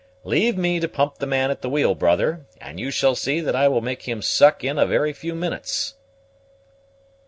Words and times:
"Leave 0.23 0.57
me 0.57 0.79
to 0.79 0.87
pump 0.89 1.19
the 1.19 1.27
man 1.27 1.51
at 1.51 1.61
the 1.61 1.69
wheel, 1.69 1.93
brother, 1.93 2.47
and 2.59 2.79
you 2.79 2.89
shall 2.89 3.13
see 3.13 3.39
that 3.39 3.55
I 3.55 3.67
will 3.67 3.81
make 3.81 4.01
him 4.09 4.19
suck 4.23 4.63
in 4.63 4.79
a 4.79 4.85
very 4.87 5.13
few 5.13 5.35
minutes." 5.35 5.93